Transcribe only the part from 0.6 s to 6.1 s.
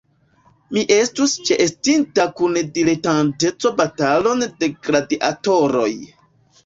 Mi estus ĉeestinta kun diletanteco batalon de gladiatoroj.